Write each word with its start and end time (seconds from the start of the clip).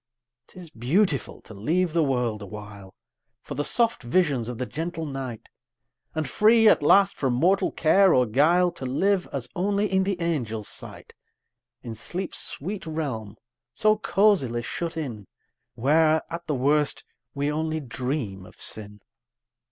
'Tis 0.47 0.71
beautiful 0.71 1.41
to 1.41 1.53
leave 1.53 1.93
the 1.93 2.03
world 2.03 2.41
awhile 2.41 2.95
For 3.43 3.53
the 3.53 3.63
soft 3.63 4.01
visions 4.01 4.49
of 4.49 4.57
the 4.57 4.65
gentle 4.65 5.05
night; 5.05 5.47
And 6.15 6.27
free, 6.27 6.67
at 6.67 6.81
last, 6.81 7.15
from 7.15 7.33
mortal 7.35 7.71
care 7.71 8.11
or 8.11 8.25
guile, 8.25 8.71
To 8.71 8.85
live 8.87 9.27
as 9.31 9.47
only 9.55 9.85
in 9.85 10.03
the 10.03 10.19
angel's 10.19 10.67
sight, 10.69 11.13
In 11.83 11.93
sleep's 11.93 12.39
sweet 12.39 12.87
realm 12.87 13.37
so 13.75 13.95
cosily 13.95 14.63
shut 14.63 14.97
in, 14.97 15.27
Where, 15.75 16.23
at 16.31 16.47
the 16.47 16.55
worst, 16.55 17.03
we 17.35 17.51
only 17.51 17.79
dream 17.79 18.43
of 18.47 18.59
sin! 18.59 19.01